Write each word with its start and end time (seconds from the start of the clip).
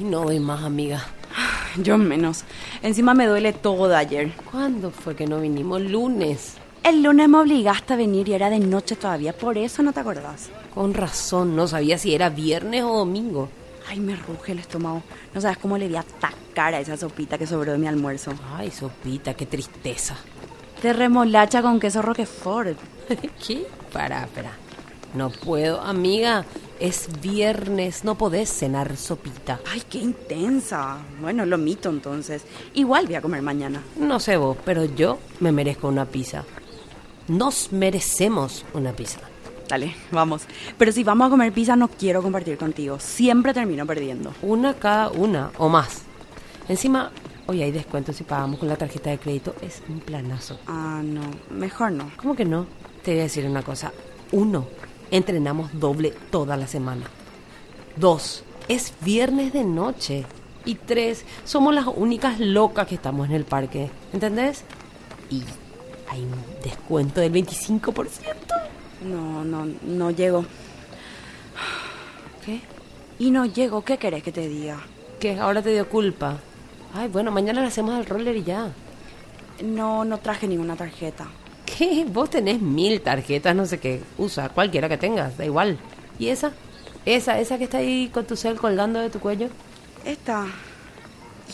no 0.00 0.24
doy 0.24 0.40
más, 0.40 0.64
amiga. 0.64 1.04
Yo 1.82 1.96
menos. 1.96 2.44
Encima 2.82 3.14
me 3.14 3.26
duele 3.26 3.52
todo 3.52 3.88
de 3.88 3.96
ayer. 3.96 4.32
¿Cuándo 4.50 4.90
fue 4.90 5.16
que 5.16 5.26
no 5.26 5.40
vinimos? 5.40 5.80
Lunes. 5.80 6.54
El 6.82 7.02
lunes 7.02 7.28
me 7.28 7.38
obligaste 7.38 7.92
a 7.92 7.96
venir 7.96 8.28
y 8.28 8.34
era 8.34 8.50
de 8.50 8.58
noche 8.58 8.96
todavía, 8.96 9.32
por 9.32 9.56
eso 9.56 9.84
no 9.84 9.92
te 9.92 10.00
acordás. 10.00 10.50
Con 10.74 10.94
razón, 10.94 11.54
no 11.54 11.68
sabía 11.68 11.96
si 11.96 12.12
era 12.12 12.28
viernes 12.28 12.82
o 12.82 12.98
domingo. 12.98 13.48
Ay, 13.88 14.00
me 14.00 14.16
ruge 14.16 14.52
el 14.52 14.58
estómago. 14.58 15.02
No 15.32 15.40
sabes 15.40 15.58
cómo 15.58 15.78
le 15.78 15.88
di 15.88 15.94
a 15.94 16.00
atacar 16.00 16.74
a 16.74 16.80
esa 16.80 16.96
sopita 16.96 17.38
que 17.38 17.46
sobró 17.46 17.72
de 17.72 17.78
mi 17.78 17.86
almuerzo. 17.86 18.32
Ay, 18.56 18.70
sopita, 18.70 19.34
qué 19.34 19.46
tristeza. 19.46 20.16
De 20.82 20.92
remolacha 20.92 21.62
con 21.62 21.78
queso 21.78 22.02
roquefort. 22.02 22.76
¿Qué? 23.46 23.66
Para, 23.92 24.24
espera. 24.24 24.52
No 25.14 25.30
puedo, 25.30 25.80
amiga. 25.80 26.44
Es 26.82 27.08
viernes, 27.20 28.02
no 28.02 28.18
podés 28.18 28.50
cenar 28.50 28.96
sopita. 28.96 29.60
Ay, 29.70 29.84
qué 29.88 29.98
intensa. 29.98 30.98
Bueno, 31.20 31.46
lo 31.46 31.56
mito 31.56 31.88
entonces. 31.88 32.42
Igual 32.74 33.06
voy 33.06 33.14
a 33.14 33.22
comer 33.22 33.40
mañana. 33.40 33.80
No 33.96 34.18
sé 34.18 34.36
vos, 34.36 34.56
pero 34.64 34.84
yo 34.84 35.20
me 35.38 35.52
merezco 35.52 35.86
una 35.86 36.06
pizza. 36.06 36.44
Nos 37.28 37.70
merecemos 37.70 38.64
una 38.74 38.90
pizza. 38.94 39.20
Dale, 39.68 39.94
vamos. 40.10 40.42
Pero 40.76 40.90
si 40.90 41.04
vamos 41.04 41.28
a 41.28 41.30
comer 41.30 41.52
pizza 41.52 41.76
no 41.76 41.86
quiero 41.86 42.20
compartir 42.20 42.58
contigo. 42.58 42.98
Siempre 42.98 43.54
termino 43.54 43.86
perdiendo. 43.86 44.34
Una 44.42 44.74
cada 44.74 45.10
una 45.10 45.52
o 45.58 45.68
más. 45.68 46.02
Encima, 46.68 47.12
hoy 47.46 47.62
hay 47.62 47.70
descuento 47.70 48.12
si 48.12 48.24
pagamos 48.24 48.58
con 48.58 48.68
la 48.68 48.74
tarjeta 48.74 49.10
de 49.10 49.18
crédito. 49.18 49.54
Es 49.62 49.84
un 49.88 50.00
planazo. 50.00 50.58
Ah, 50.66 51.00
no. 51.04 51.22
Mejor 51.48 51.92
no. 51.92 52.10
¿Cómo 52.16 52.34
que 52.34 52.44
no? 52.44 52.66
Te 53.04 53.12
voy 53.12 53.20
a 53.20 53.22
decir 53.22 53.46
una 53.46 53.62
cosa. 53.62 53.92
Uno, 54.32 54.66
entrenamos 55.12 55.70
doble 55.78 56.12
toda 56.30 56.56
la 56.56 56.66
semana. 56.66 57.04
Dos, 57.96 58.42
es 58.68 58.94
viernes 59.02 59.52
de 59.52 59.62
noche. 59.62 60.24
Y 60.64 60.76
tres, 60.76 61.24
somos 61.44 61.74
las 61.74 61.86
únicas 61.86 62.40
locas 62.40 62.86
que 62.86 62.94
estamos 62.96 63.28
en 63.28 63.34
el 63.34 63.44
parque. 63.44 63.90
¿Entendés? 64.12 64.64
Y 65.30 65.42
hay 66.08 66.22
un 66.22 66.42
descuento 66.64 67.20
del 67.20 67.32
25%. 67.32 68.02
No, 69.04 69.44
no, 69.44 69.66
no 69.82 70.10
llego. 70.10 70.44
¿Qué? 72.44 72.60
Y 73.18 73.30
no 73.30 73.44
llego, 73.44 73.84
¿qué 73.84 73.98
querés 73.98 74.22
que 74.22 74.32
te 74.32 74.48
diga? 74.48 74.80
¿Qué? 75.20 75.38
Ahora 75.38 75.62
te 75.62 75.70
dio 75.70 75.88
culpa. 75.88 76.38
Ay, 76.94 77.08
bueno, 77.08 77.30
mañana 77.30 77.60
le 77.60 77.66
hacemos 77.66 77.98
el 77.98 78.06
roller 78.06 78.36
y 78.36 78.44
ya. 78.44 78.72
No, 79.62 80.04
no 80.04 80.18
traje 80.18 80.46
ninguna 80.48 80.76
tarjeta. 80.76 81.28
¿Qué? 81.76 82.04
Vos 82.06 82.30
tenés 82.30 82.60
mil 82.60 83.00
tarjetas, 83.00 83.54
no 83.54 83.66
sé 83.66 83.78
qué. 83.78 84.02
Usa 84.18 84.48
cualquiera 84.50 84.88
que 84.88 84.98
tengas, 84.98 85.36
da 85.38 85.44
igual. 85.44 85.78
¿Y 86.18 86.28
esa? 86.28 86.52
¿Esa, 87.04 87.40
esa 87.40 87.58
que 87.58 87.64
está 87.64 87.78
ahí 87.78 88.10
con 88.12 88.26
tu 88.26 88.36
cel 88.36 88.56
colgando 88.56 89.00
de 89.00 89.10
tu 89.10 89.18
cuello? 89.18 89.48
Esta. 90.04 90.46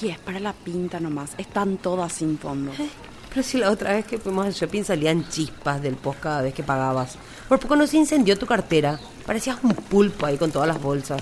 Y 0.03 0.09
es 0.09 0.19
para 0.19 0.41
la 0.41 0.53
pinta 0.53 1.01
nomás. 1.01 1.33
Están 1.39 1.77
todas 1.79 2.13
sin 2.13 2.39
fondo. 2.39 2.73
Eh, 2.73 2.89
Pero 3.31 3.43
si 3.43 3.59
la 3.59 3.71
otra 3.71 3.93
vez 3.93 4.05
que 4.07 4.19
fuimos 4.19 4.47
al 4.47 4.53
shopping 4.53 4.83
salían 4.85 5.29
chispas 5.29 5.81
del 5.83 5.95
post 5.97 6.21
cada 6.21 6.43
vez 6.43 6.55
que 6.55 6.63
pagabas. 6.63 7.17
Por 7.49 7.59
poco 7.61 7.77
no 7.77 7.87
se 7.87 7.97
incendió 7.97 8.39
tu 8.39 8.47
cartera. 8.47 8.99
Parecías 9.27 9.59
un 9.63 9.73
pulpo 9.75 10.27
ahí 10.27 10.37
con 10.37 10.51
todas 10.51 10.69
las 10.69 10.81
bolsas. 10.81 11.21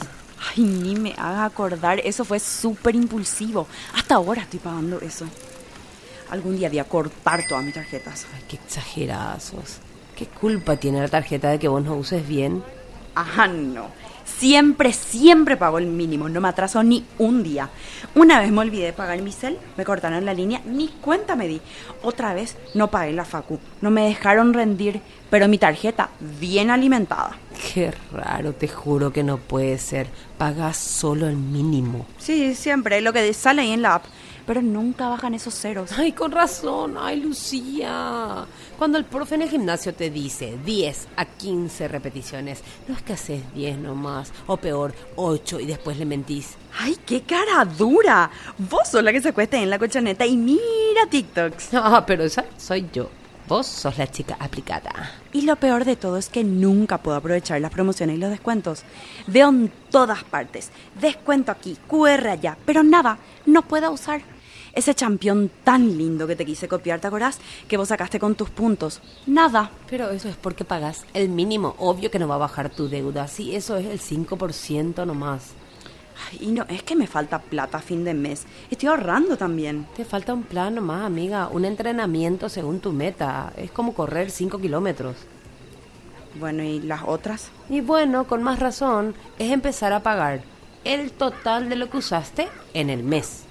Ay, 0.55 0.65
ni 0.65 0.97
me 0.97 1.13
haga 1.17 1.45
acordar. 1.45 2.01
Eso 2.01 2.25
fue 2.25 2.39
súper 2.41 2.95
impulsivo. 2.95 3.67
Hasta 3.95 4.17
ahora 4.17 4.43
estoy 4.43 4.59
pagando 4.61 5.01
eso. 5.01 5.27
Algún 6.31 6.57
día 6.57 6.69
voy 6.69 6.79
a 6.79 6.85
cortar 6.85 7.47
todas 7.49 7.65
mis 7.65 7.75
tarjetas. 7.75 8.27
Ay, 8.35 8.43
qué 8.49 8.57
exagerada 8.57 9.39
sos. 9.41 9.79
¿Qué 10.17 10.27
culpa 10.27 10.77
tiene 10.77 11.01
la 11.01 11.09
tarjeta 11.09 11.51
de 11.51 11.59
que 11.59 11.69
vos 11.69 11.85
no 11.85 11.95
uses 11.95 12.27
bien? 12.27 12.63
Ajá, 13.15 13.47
no. 13.47 13.89
Siempre, 14.27 14.93
siempre 14.93 15.57
pago 15.57 15.79
el 15.79 15.87
mínimo. 15.87 16.29
No 16.29 16.41
me 16.41 16.49
atraso 16.49 16.83
ni 16.83 17.05
un 17.19 17.43
día. 17.43 17.71
Una 18.15 18.41
vez 18.41 18.51
me 18.51 18.61
olvidé 18.61 18.87
de 18.87 18.93
pagar 18.93 19.23
mi 19.23 19.33
cel, 19.33 19.59
me 19.77 19.85
cortaron 19.85 20.25
la 20.25 20.35
línea, 20.35 20.61
ni 20.67 20.89
cuenta 20.89 21.37
me 21.37 21.47
di. 21.47 21.61
Otra 22.03 22.35
vez 22.35 22.57
no 22.75 22.91
pagué 22.91 23.13
la 23.13 23.25
facu. 23.25 23.61
No 23.81 23.91
me 23.91 24.09
dejaron 24.09 24.53
rendir, 24.53 25.01
pero 25.31 25.49
mi 25.49 25.59
tarjeta 25.59 26.11
bien 26.41 26.71
alimentada. 26.71 27.39
Qué 27.73 27.93
raro, 28.13 28.53
te 28.53 28.69
juro 28.69 29.13
que 29.13 29.23
no 29.23 29.39
puede 29.39 29.79
ser. 29.79 30.09
Pagas 30.37 30.77
solo 30.77 31.29
el 31.29 31.37
mínimo. 31.37 32.05
Sí, 32.19 32.55
siempre, 32.55 33.01
lo 33.01 33.13
que 33.13 33.33
sale 33.33 33.63
ahí 33.63 33.73
en 33.73 33.83
la 33.83 33.95
app. 33.95 34.05
Pero 34.47 34.63
nunca 34.63 35.09
bajan 35.09 35.35
esos 35.35 35.55
ceros. 35.55 35.91
Ay, 35.93 36.13
con 36.13 36.31
razón. 36.31 36.97
Ay, 36.99 37.21
Lucía. 37.21 38.47
Cuando 38.79 38.97
el 38.97 39.05
profe 39.05 39.35
en 39.35 39.43
el 39.43 39.51
gimnasio 39.51 39.93
te 39.95 40.09
dice 40.09 40.57
10 40.65 41.09
a 41.17 41.25
15 41.25 41.89
repeticiones, 41.89 42.63
no 42.87 42.95
es 42.95 43.03
que 43.03 43.15
haces 43.15 43.43
10 43.55 43.79
nomás, 43.79 44.33
o 44.47 44.57
peor, 44.57 44.95
8 45.17 45.61
y 45.61 45.67
después 45.67 45.97
le 45.99 46.05
mentís. 46.05 46.55
¡Ay, 46.79 46.97
qué 47.05 47.23
cara 47.23 47.65
dura! 47.65 48.31
Vos 48.59 48.89
sos 48.89 49.03
la 49.03 49.13
que 49.13 49.21
se 49.21 49.31
acuesta 49.31 49.57
en 49.57 49.71
la 49.71 49.79
colchoneta 49.79 50.25
y 50.25 50.37
mira 50.37 51.07
TikToks. 51.11 51.71
Ah, 51.75 52.05
pero 52.07 52.25
esa 52.25 52.45
soy 52.57 52.89
yo. 52.93 53.09
Vos 53.49 53.67
sos 53.67 53.97
la 53.97 54.11
chica 54.11 54.37
aplicada. 54.41 55.13
Y 55.33 55.43
lo 55.43 55.55
peor 55.57 55.85
de 55.85 55.95
todo 55.95 56.17
es 56.17 56.29
que 56.29 56.43
nunca 56.43 56.99
puedo 56.99 57.17
aprovechar 57.17 57.61
las 57.61 57.71
promociones 57.71 58.17
y 58.17 58.19
los 58.19 58.31
descuentos. 58.31 58.83
Veo 59.29 59.51
en 59.51 59.73
todas 59.91 60.25
partes. 60.25 60.71
Descuento 61.01 61.53
aquí, 61.53 61.77
QR 61.87 62.27
allá, 62.29 62.59
pero 62.67 62.83
nada, 62.83 63.19
no 63.47 63.63
puedo 63.63 63.93
usar. 63.93 64.23
Ese 64.77 64.95
campeón 64.95 65.51
tan 65.65 65.97
lindo 65.97 66.27
que 66.27 66.37
te 66.37 66.45
quise 66.45 66.69
copiar, 66.69 67.01
¿te 67.01 67.07
acordás? 67.07 67.41
Que 67.67 67.79
vos 67.79 67.89
sacaste 67.89 68.21
con 68.21 68.35
tus 68.35 68.51
puntos. 68.51 69.01
Nada. 69.27 69.71
Pero 69.89 70.11
eso 70.11 70.29
es 70.29 70.37
porque 70.37 70.67
pagas 70.67 71.07
el 71.15 71.31
mínimo. 71.31 71.75
Obvio 71.79 72.11
que 72.11 72.19
no 72.19 72.29
va 72.29 72.35
a 72.35 72.39
bajar 72.39 72.69
tu 72.69 72.87
deuda. 72.87 73.27
Sí, 73.27 73.57
eso 73.57 73.79
es 73.79 73.87
el 73.87 73.99
5% 73.99 75.07
nomás. 75.07 75.55
Ay, 76.31 76.41
y 76.43 76.53
no, 76.53 76.67
es 76.69 76.83
que 76.83 76.95
me 76.95 77.07
falta 77.07 77.39
plata 77.39 77.79
a 77.79 77.81
fin 77.81 78.05
de 78.05 78.13
mes. 78.13 78.45
Estoy 78.71 78.91
ahorrando 78.91 79.39
también. 79.39 79.87
Te 79.97 80.05
falta 80.05 80.35
un 80.35 80.43
plan 80.43 80.75
nomás, 80.75 81.07
amiga. 81.07 81.49
Un 81.49 81.65
entrenamiento 81.65 82.51
según 82.51 82.81
tu 82.81 82.93
meta. 82.93 83.55
Es 83.57 83.71
como 83.71 83.95
correr 83.95 84.31
5 84.31 84.59
kilómetros. 84.59 85.17
Bueno, 86.39 86.63
¿y 86.63 86.81
las 86.81 87.01
otras? 87.07 87.49
Y 87.71 87.81
bueno, 87.81 88.27
con 88.27 88.43
más 88.43 88.59
razón, 88.59 89.15
es 89.39 89.53
empezar 89.53 89.95
a 89.95 90.03
pagar 90.03 90.43
el 90.85 91.13
total 91.13 91.71
de 91.71 91.77
lo 91.77 91.89
que 91.89 91.97
usaste 91.97 92.49
en 92.75 92.91
el 92.91 93.03
mes. 93.03 93.46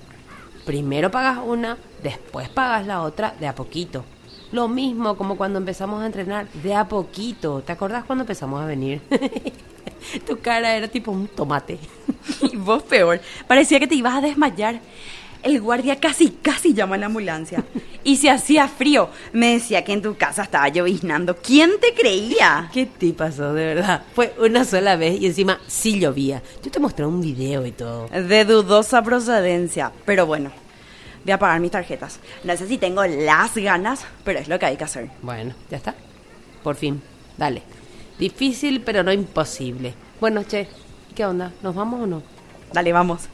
Primero 0.66 1.12
pagas 1.12 1.40
una, 1.46 1.78
después 2.02 2.50
pagas 2.50 2.88
la 2.88 3.02
otra 3.02 3.36
de 3.40 3.48
a 3.48 3.56
poquito. 3.56 4.04
Lo 4.52 4.68
mismo 4.68 5.16
como 5.16 5.38
cuando 5.38 5.60
empezamos 5.60 6.02
a 6.02 6.06
entrenar 6.06 6.48
de 6.50 6.74
a 6.74 6.88
poquito. 6.88 7.62
¿Te 7.62 7.72
acordás 7.72 8.06
cuando 8.06 8.24
empezamos 8.24 8.62
a 8.62 8.66
venir? 8.66 9.02
tu 10.28 10.40
cara 10.40 10.76
era 10.76 10.88
tipo 10.88 11.12
un 11.12 11.28
tomate. 11.28 11.80
Y 12.42 12.56
vos 12.58 12.82
peor. 12.82 13.22
Parecía 13.48 13.80
que 13.80 13.86
te 13.86 13.96
ibas 13.96 14.16
a 14.16 14.22
desmayar. 14.22 14.80
El 15.46 15.62
guardia 15.62 16.00
casi, 16.00 16.32
casi 16.42 16.74
llamó 16.74 16.96
a 16.96 16.98
la 16.98 17.06
ambulancia. 17.06 17.64
Y 18.04 18.16
si 18.18 18.28
hacía 18.30 18.68
frío, 18.68 19.10
me 19.32 19.54
decía 19.54 19.84
que 19.84 19.94
en 19.94 20.02
tu 20.02 20.18
casa 20.18 20.42
estaba 20.42 20.68
lloviznando. 20.70 21.38
¿Quién 21.38 21.80
te 21.80 21.94
creía? 21.94 22.68
¿Qué 22.74 22.88
te 22.88 23.14
pasó, 23.14 23.54
de 23.54 23.76
verdad? 23.76 24.02
Fue 24.16 24.34
una 24.40 24.66
sola 24.66 24.96
vez 24.96 25.22
y 25.22 25.28
encima 25.28 25.60
sí 25.68 26.00
llovía. 26.00 26.42
Yo 26.64 26.72
te 26.72 26.80
mostré 26.80 27.06
un 27.06 27.22
video 27.22 27.64
y 27.64 27.72
todo. 27.72 28.08
De 28.08 28.44
dudosa 28.44 29.04
procedencia. 29.04 29.92
Pero 30.04 30.26
bueno, 30.26 30.50
voy 31.24 31.32
a 31.32 31.38
pagar 31.38 31.60
mis 31.60 31.70
tarjetas. 31.70 32.20
No 32.44 32.58
sé 32.58 32.68
si 32.68 32.80
tengo 32.80 33.06
las 33.06 33.54
ganas, 33.56 34.04
pero 34.24 34.40
es 34.40 34.48
lo 34.48 34.58
que 34.58 34.66
hay 34.66 34.78
que 34.78 34.86
hacer. 34.86 35.12
Bueno, 35.22 35.54
ya 35.70 35.78
está. 35.78 35.94
Por 36.64 36.76
fin, 36.76 37.04
dale. 37.38 37.62
Difícil, 38.18 38.82
pero 38.82 39.04
no 39.04 39.14
imposible. 39.14 39.94
Bueno, 40.20 40.44
che, 40.44 40.68
¿qué 41.14 41.24
onda? 41.24 41.54
¿Nos 41.62 41.76
vamos 41.76 42.02
o 42.02 42.08
no? 42.08 42.24
Dale, 42.74 42.92
vamos. 42.92 43.30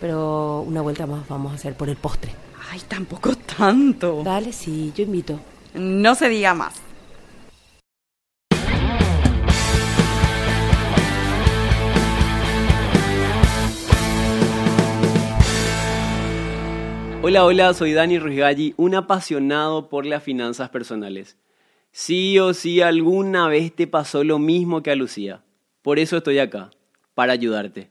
Pero 0.00 0.62
una 0.62 0.80
vuelta 0.80 1.06
más 1.06 1.26
vamos 1.28 1.52
a 1.52 1.54
hacer 1.56 1.74
por 1.74 1.88
el 1.88 1.96
postre. 1.96 2.32
Ay, 2.70 2.80
tampoco 2.86 3.34
tanto. 3.34 4.22
Dale, 4.22 4.52
sí, 4.52 4.92
yo 4.94 5.04
invito. 5.04 5.40
No 5.74 6.14
se 6.14 6.28
diga 6.28 6.54
más. 6.54 6.80
Hola, 17.20 17.44
hola, 17.44 17.74
soy 17.74 17.92
Dani 17.92 18.18
Ruigalli, 18.18 18.74
un 18.76 18.94
apasionado 18.94 19.88
por 19.88 20.06
las 20.06 20.22
finanzas 20.22 20.70
personales. 20.70 21.36
Sí 21.90 22.38
o 22.38 22.54
sí 22.54 22.80
alguna 22.80 23.48
vez 23.48 23.74
te 23.74 23.86
pasó 23.86 24.22
lo 24.24 24.38
mismo 24.38 24.82
que 24.82 24.92
a 24.92 24.96
Lucía. 24.96 25.42
Por 25.82 25.98
eso 25.98 26.18
estoy 26.18 26.38
acá, 26.38 26.70
para 27.14 27.32
ayudarte. 27.32 27.90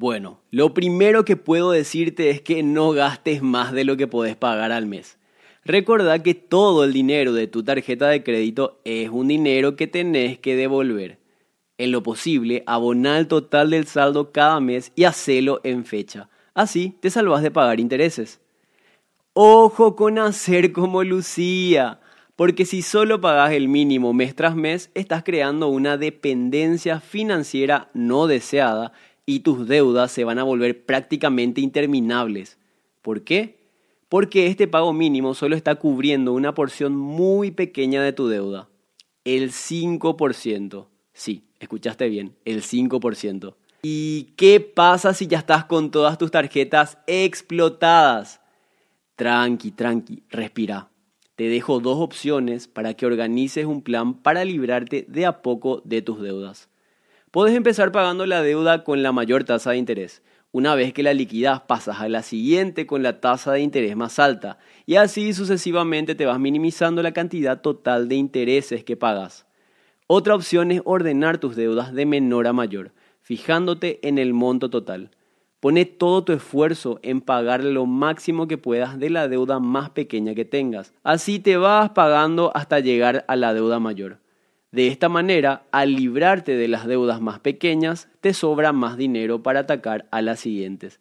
Bueno, 0.00 0.40
lo 0.50 0.72
primero 0.72 1.26
que 1.26 1.36
puedo 1.36 1.72
decirte 1.72 2.30
es 2.30 2.40
que 2.40 2.62
no 2.62 2.92
gastes 2.92 3.42
más 3.42 3.70
de 3.70 3.84
lo 3.84 3.98
que 3.98 4.06
podés 4.06 4.34
pagar 4.34 4.72
al 4.72 4.86
mes. 4.86 5.18
Recordá 5.62 6.22
que 6.22 6.32
todo 6.32 6.84
el 6.84 6.94
dinero 6.94 7.34
de 7.34 7.48
tu 7.48 7.62
tarjeta 7.62 8.08
de 8.08 8.22
crédito 8.22 8.80
es 8.86 9.10
un 9.10 9.28
dinero 9.28 9.76
que 9.76 9.86
tenés 9.86 10.38
que 10.38 10.56
devolver. 10.56 11.18
En 11.76 11.92
lo 11.92 12.02
posible, 12.02 12.62
abona 12.66 13.18
el 13.18 13.28
total 13.28 13.68
del 13.68 13.86
saldo 13.86 14.32
cada 14.32 14.58
mes 14.58 14.90
y 14.96 15.04
hacelo 15.04 15.60
en 15.64 15.84
fecha. 15.84 16.30
Así 16.54 16.96
te 17.00 17.10
salvas 17.10 17.42
de 17.42 17.50
pagar 17.50 17.78
intereses. 17.78 18.40
Ojo 19.34 19.96
con 19.96 20.18
hacer 20.18 20.72
como 20.72 21.04
Lucía, 21.04 22.00
porque 22.36 22.64
si 22.64 22.80
solo 22.80 23.20
pagas 23.20 23.52
el 23.52 23.68
mínimo 23.68 24.14
mes 24.14 24.34
tras 24.34 24.56
mes, 24.56 24.90
estás 24.94 25.24
creando 25.24 25.68
una 25.68 25.98
dependencia 25.98 27.00
financiera 27.00 27.90
no 27.92 28.26
deseada 28.26 28.94
y 29.30 29.40
tus 29.40 29.68
deudas 29.68 30.10
se 30.10 30.24
van 30.24 30.40
a 30.40 30.42
volver 30.42 30.84
prácticamente 30.84 31.60
interminables. 31.60 32.58
¿Por 33.00 33.22
qué? 33.22 33.60
Porque 34.08 34.48
este 34.48 34.66
pago 34.66 34.92
mínimo 34.92 35.34
solo 35.34 35.54
está 35.54 35.76
cubriendo 35.76 36.32
una 36.32 36.52
porción 36.52 36.96
muy 36.96 37.52
pequeña 37.52 38.02
de 38.02 38.12
tu 38.12 38.26
deuda, 38.26 38.68
el 39.22 39.52
5%. 39.52 40.88
Sí, 41.12 41.44
escuchaste 41.60 42.08
bien, 42.08 42.34
el 42.44 42.62
5%. 42.62 43.54
¿Y 43.82 44.32
qué 44.36 44.58
pasa 44.58 45.14
si 45.14 45.28
ya 45.28 45.38
estás 45.38 45.64
con 45.64 45.92
todas 45.92 46.18
tus 46.18 46.32
tarjetas 46.32 46.98
explotadas? 47.06 48.40
Tranqui, 49.14 49.70
tranqui, 49.70 50.24
respira. 50.28 50.90
Te 51.36 51.44
dejo 51.44 51.78
dos 51.78 51.98
opciones 52.00 52.66
para 52.66 52.94
que 52.94 53.06
organices 53.06 53.64
un 53.64 53.82
plan 53.82 54.14
para 54.14 54.44
librarte 54.44 55.06
de 55.08 55.24
a 55.24 55.40
poco 55.40 55.82
de 55.84 56.02
tus 56.02 56.20
deudas. 56.20 56.69
Puedes 57.30 57.54
empezar 57.54 57.92
pagando 57.92 58.26
la 58.26 58.42
deuda 58.42 58.82
con 58.82 59.02
la 59.02 59.12
mayor 59.12 59.44
tasa 59.44 59.70
de 59.70 59.76
interés. 59.76 60.22
Una 60.52 60.74
vez 60.74 60.92
que 60.92 61.04
la 61.04 61.14
liquidas 61.14 61.60
pasas 61.60 62.00
a 62.00 62.08
la 62.08 62.22
siguiente 62.22 62.86
con 62.86 63.04
la 63.04 63.20
tasa 63.20 63.52
de 63.52 63.60
interés 63.60 63.96
más 63.96 64.18
alta 64.18 64.58
y 64.84 64.96
así 64.96 65.32
sucesivamente 65.32 66.16
te 66.16 66.26
vas 66.26 66.40
minimizando 66.40 67.02
la 67.04 67.12
cantidad 67.12 67.60
total 67.60 68.08
de 68.08 68.16
intereses 68.16 68.82
que 68.82 68.96
pagas. 68.96 69.46
Otra 70.08 70.34
opción 70.34 70.72
es 70.72 70.82
ordenar 70.84 71.38
tus 71.38 71.54
deudas 71.54 71.94
de 71.94 72.04
menor 72.04 72.48
a 72.48 72.52
mayor 72.52 72.92
fijándote 73.20 74.00
en 74.02 74.18
el 74.18 74.34
monto 74.34 74.70
total. 74.70 75.10
Pone 75.60 75.84
todo 75.84 76.24
tu 76.24 76.32
esfuerzo 76.32 76.98
en 77.04 77.20
pagar 77.20 77.62
lo 77.62 77.86
máximo 77.86 78.48
que 78.48 78.58
puedas 78.58 78.98
de 78.98 79.08
la 79.08 79.28
deuda 79.28 79.60
más 79.60 79.90
pequeña 79.90 80.34
que 80.34 80.44
tengas. 80.44 80.94
Así 81.04 81.38
te 81.38 81.56
vas 81.56 81.90
pagando 81.90 82.50
hasta 82.56 82.80
llegar 82.80 83.24
a 83.28 83.36
la 83.36 83.54
deuda 83.54 83.78
mayor. 83.78 84.18
De 84.72 84.86
esta 84.86 85.08
manera, 85.08 85.64
al 85.72 85.94
librarte 85.96 86.54
de 86.56 86.68
las 86.68 86.86
deudas 86.86 87.20
más 87.20 87.40
pequeñas, 87.40 88.08
te 88.20 88.32
sobra 88.32 88.72
más 88.72 88.96
dinero 88.96 89.42
para 89.42 89.60
atacar 89.60 90.06
a 90.12 90.22
las 90.22 90.38
siguientes. 90.38 91.00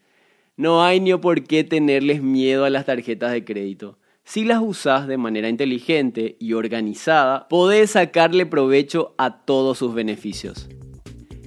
No 0.57 0.83
hay 0.83 0.99
ni 0.99 1.15
por 1.15 1.43
qué 1.43 1.63
tenerles 1.63 2.23
miedo 2.23 2.65
a 2.65 2.71
las 2.71 2.87
tarjetas 2.87 3.31
de 3.31 3.45
crédito. 3.45 3.99
Si 4.23 4.43
las 4.43 4.59
usas 4.59 5.07
de 5.07 5.17
manera 5.17 5.49
inteligente 5.49 6.35
y 6.39 6.53
organizada, 6.53 7.47
podés 7.47 7.91
sacarle 7.91 8.47
provecho 8.47 9.13
a 9.19 9.45
todos 9.45 9.77
sus 9.77 9.93
beneficios. 9.93 10.67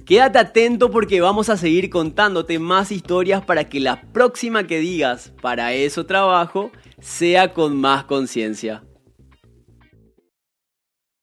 Quédate 0.05 0.39
atento 0.39 0.91
porque 0.91 1.19
vamos 1.19 1.49
a 1.49 1.57
seguir 1.57 1.89
contándote 1.89 2.57
más 2.57 2.91
historias 2.93 3.43
para 3.43 3.65
que 3.65 3.81
la 3.81 4.01
próxima 4.13 4.65
que 4.65 4.79
digas 4.79 5.33
para 5.41 5.73
eso 5.73 6.05
trabajo 6.05 6.71
sea 7.01 7.53
con 7.53 7.75
más 7.79 8.05
conciencia. 8.05 8.83